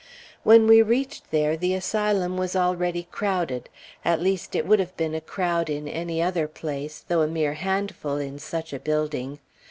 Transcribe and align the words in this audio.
When 0.41 0.65
we 0.65 0.81
reached 0.81 1.29
there, 1.29 1.55
the 1.55 1.75
Asylum 1.75 2.35
was 2.35 2.55
already 2.55 3.07
crowded 3.11 3.69
at 4.03 4.19
least, 4.19 4.55
it 4.55 4.65
would 4.65 4.79
have 4.79 4.97
been 4.97 5.13
a 5.13 5.21
crowd 5.21 5.69
in 5.69 5.87
any 5.87 6.19
other 6.23 6.47
place, 6.47 7.05
though 7.07 7.21
a 7.21 7.27
mere 7.27 7.53
handful 7.53 8.17
in 8.17 8.39
such 8.39 8.73
a 8.73 8.79
building. 8.79 9.37